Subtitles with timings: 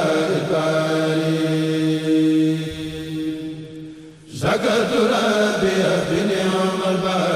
[4.42, 5.76] shakartu rabbi
[6.08, 7.33] bi ni'mal baari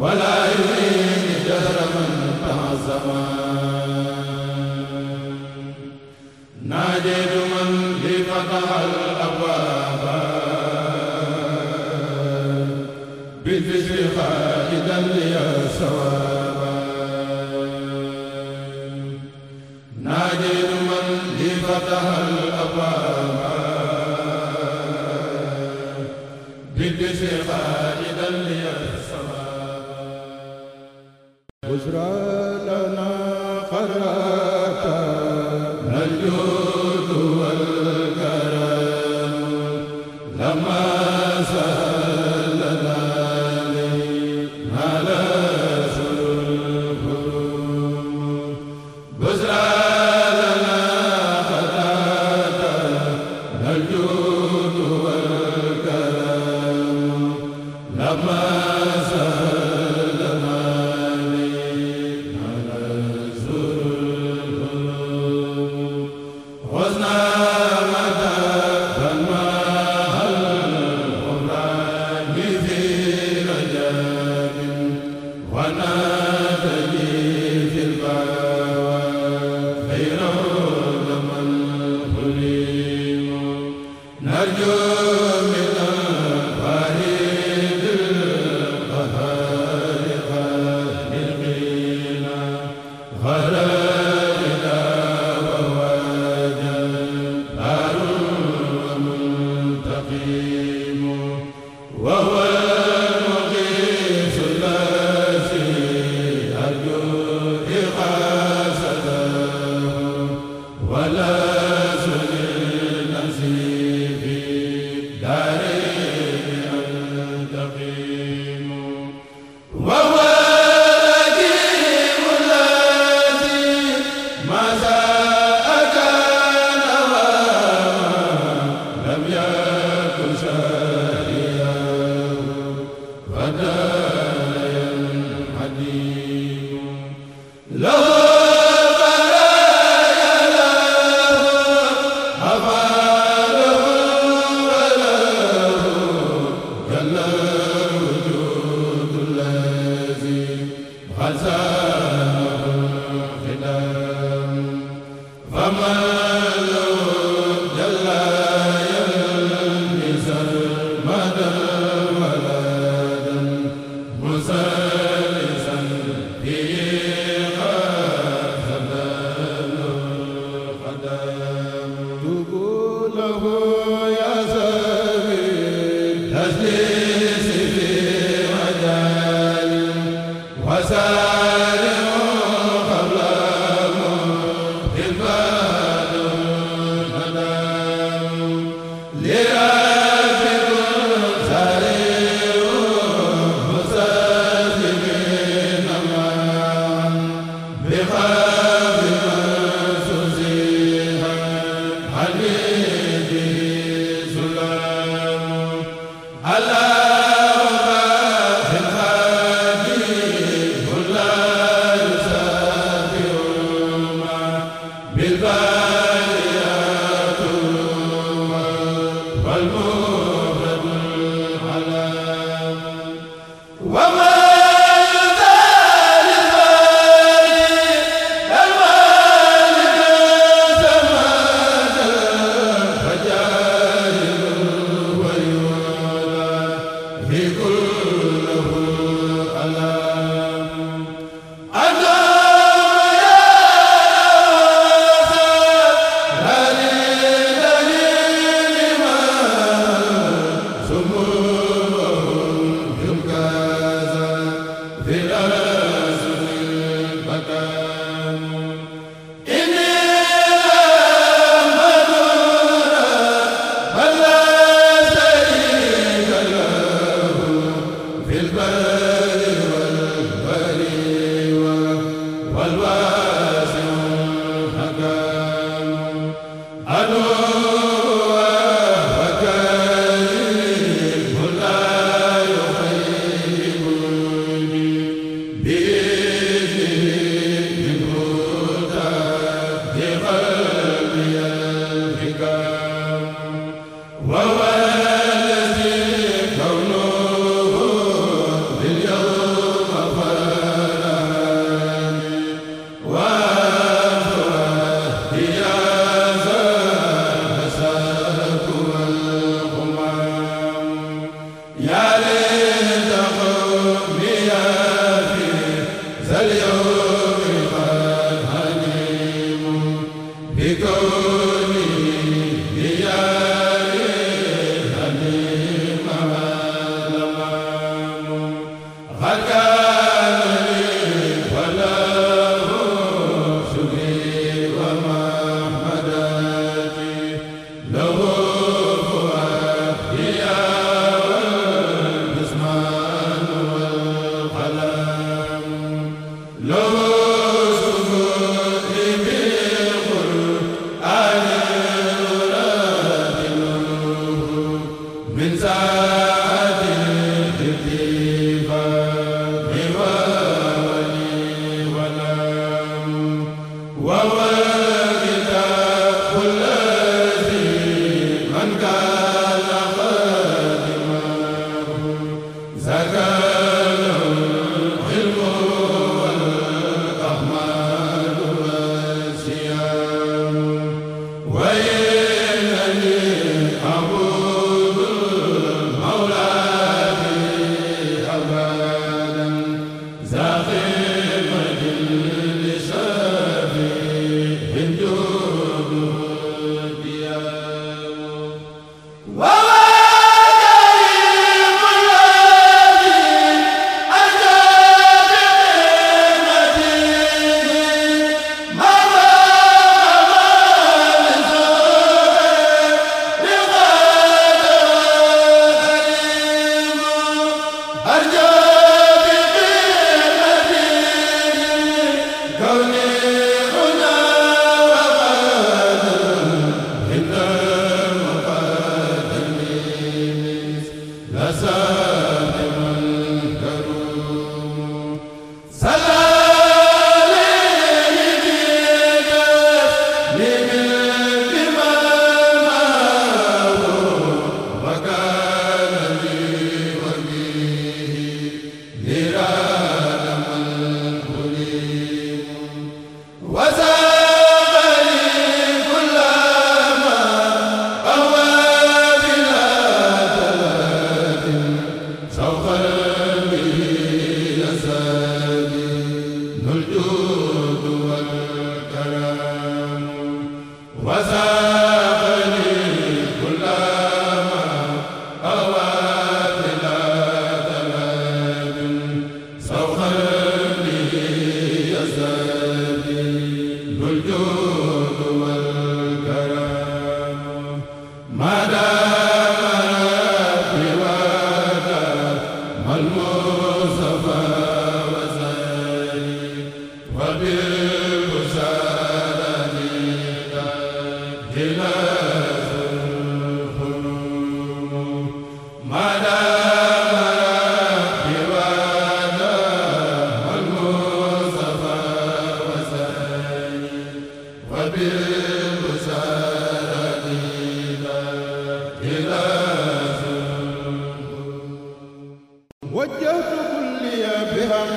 [0.00, 3.47] ولا يريد جهر من تعظم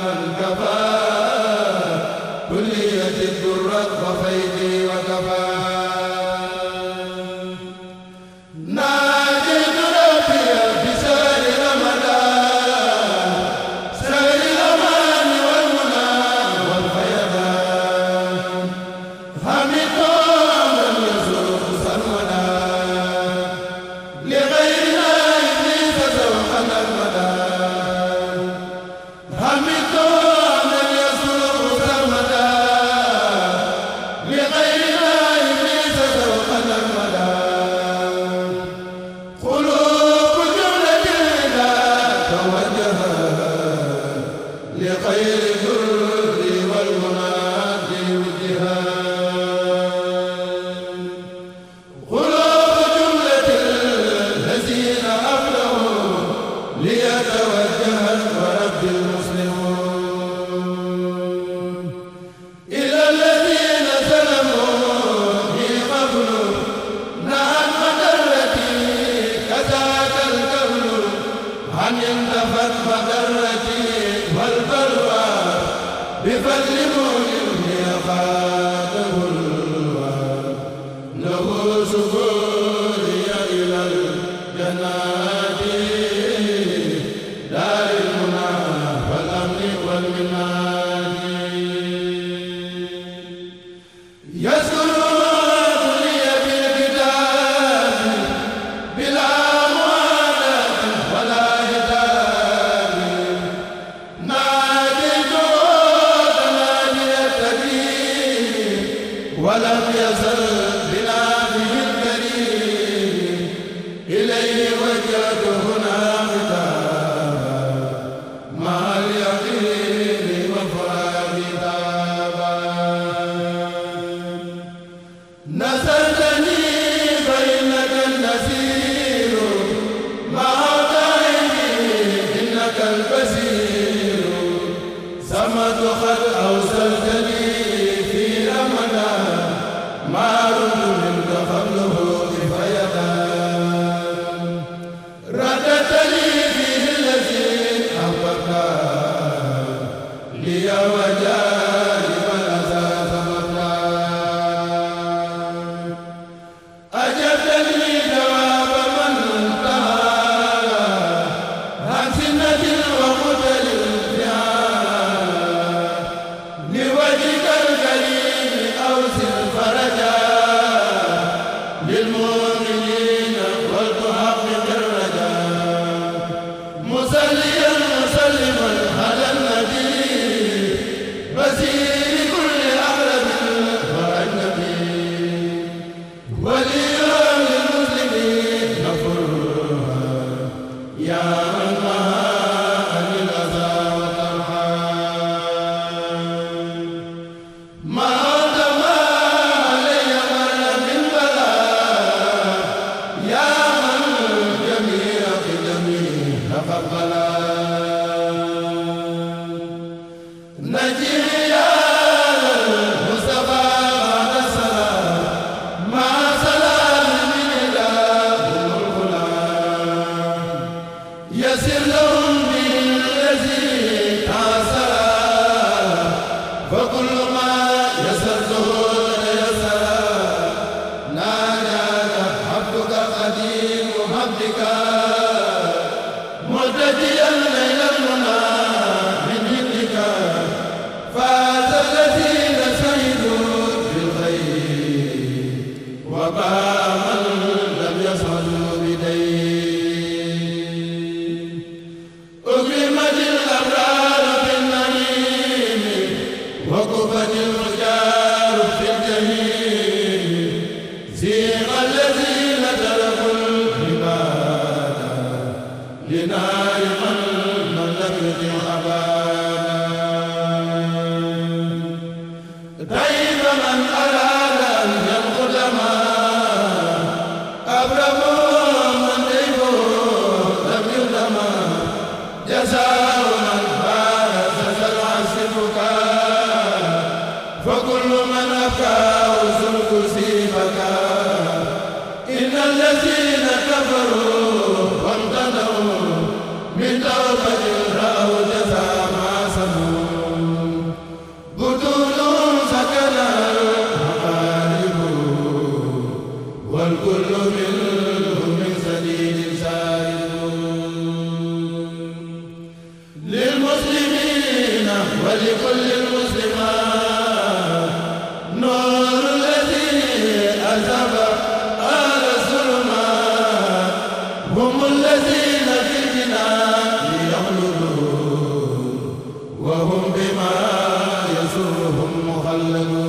[332.59, 333.08] وسلم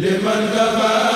[0.00, 1.09] liman dafa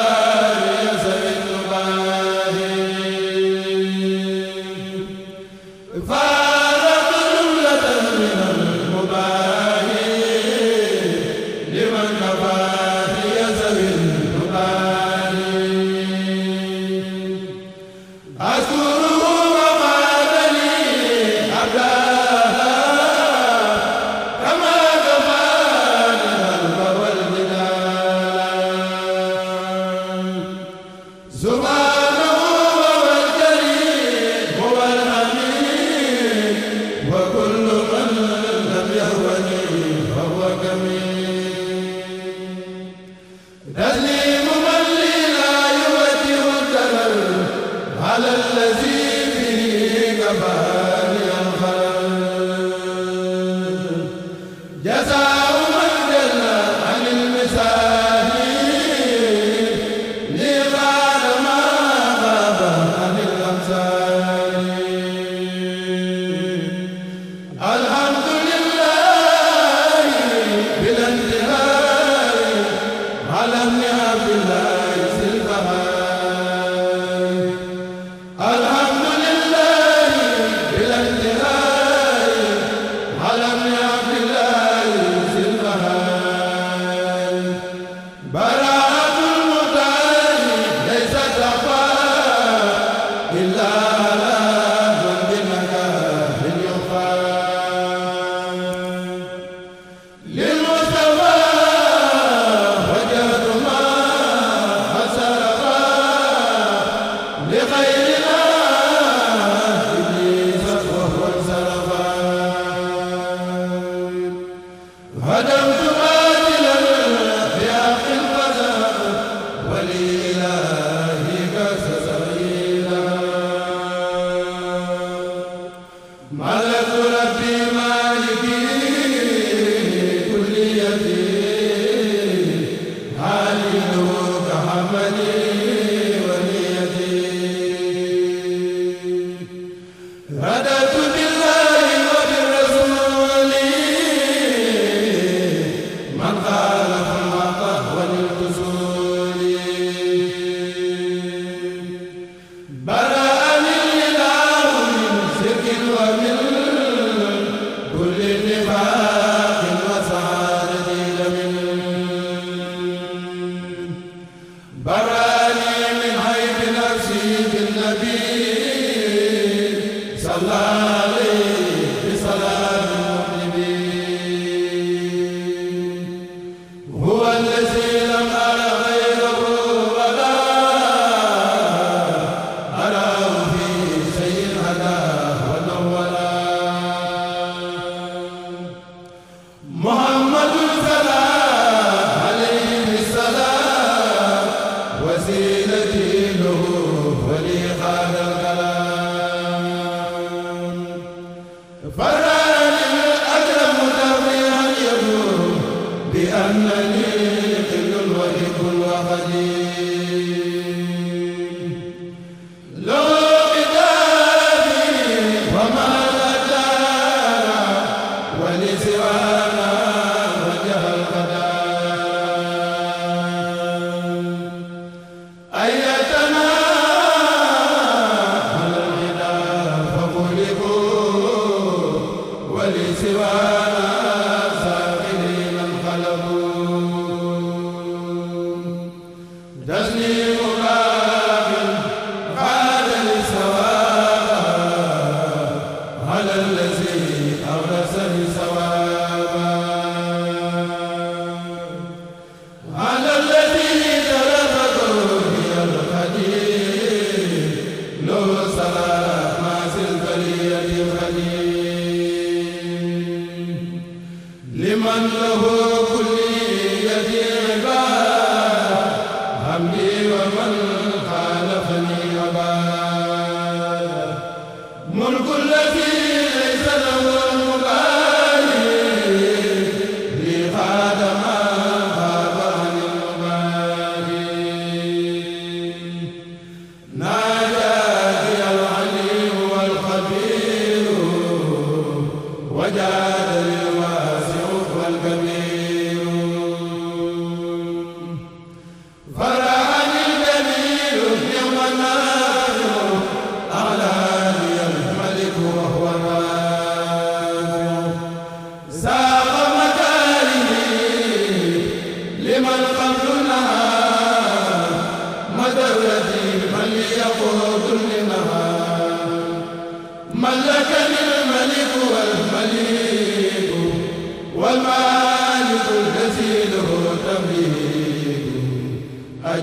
[209.10, 209.53] قدير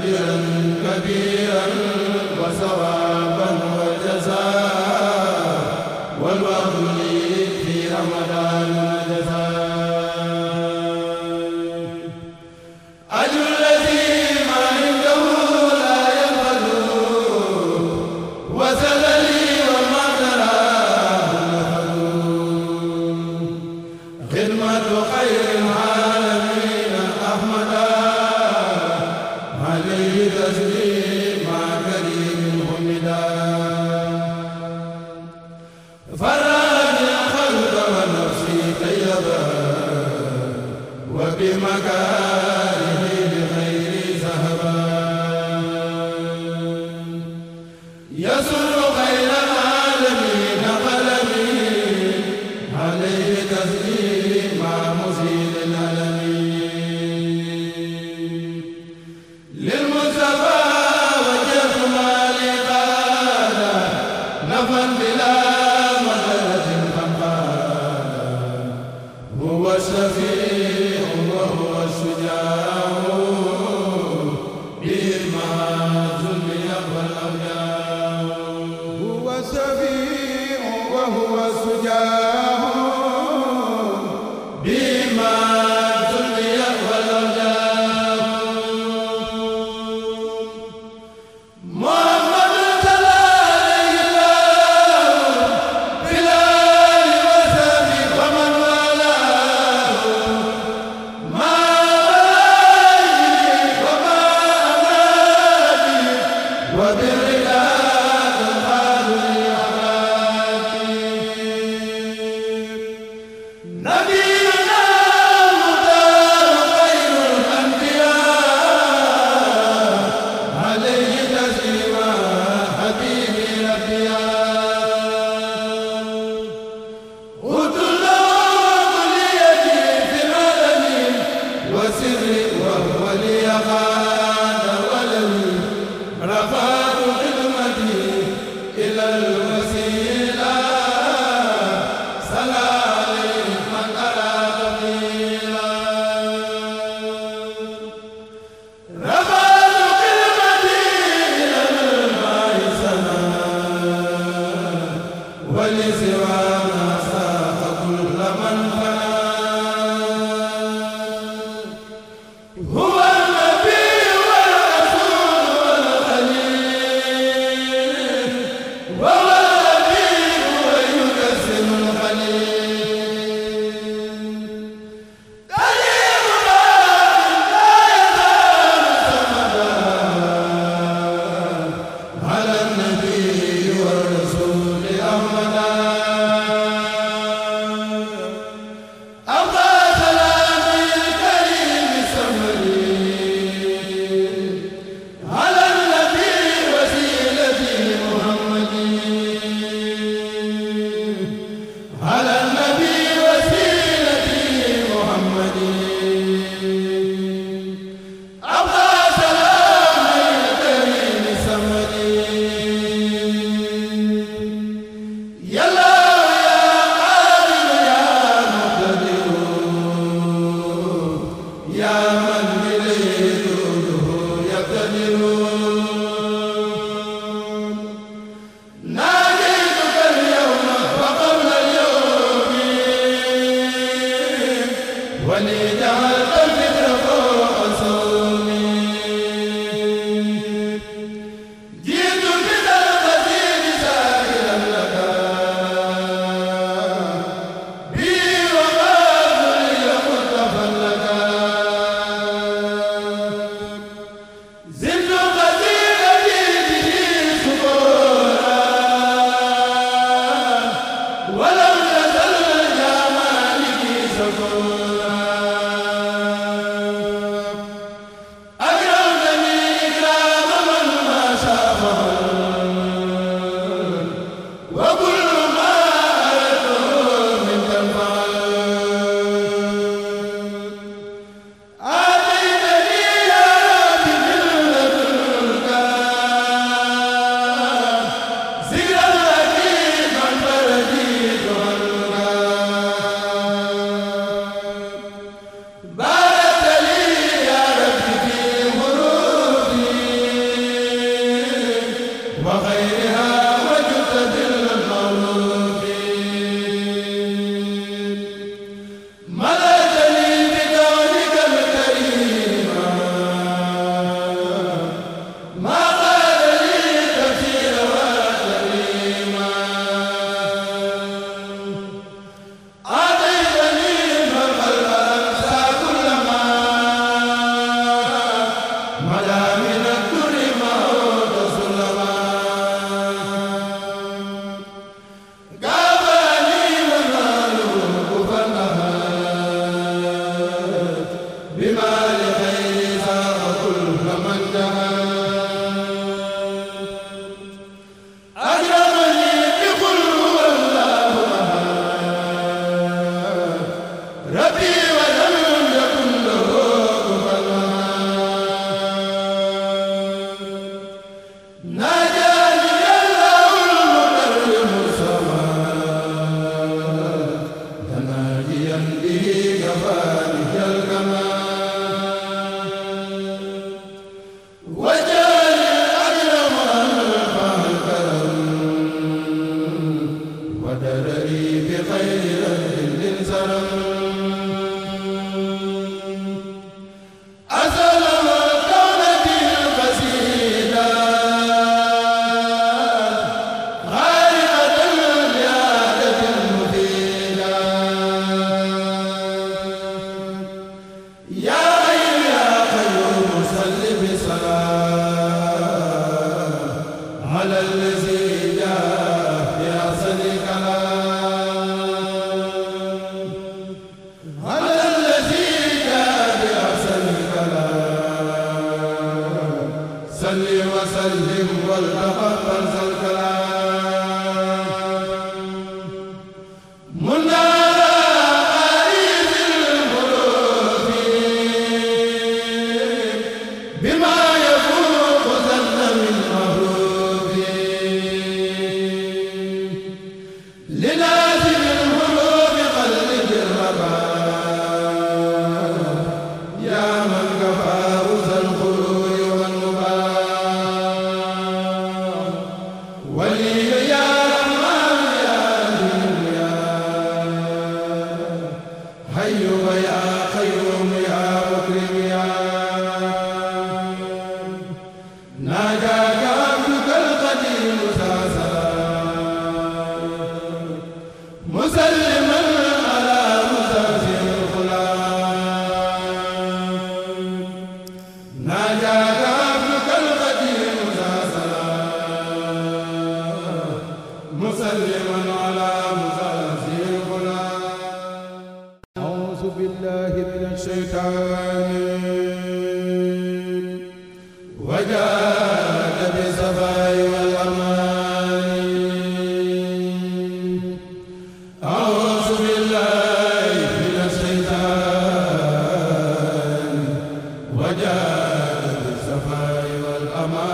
[0.04, 0.41] أجرا
[0.84, 1.66] كبيرا
[2.39, 3.11] وثوابا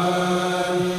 [0.08, 0.97] Amém.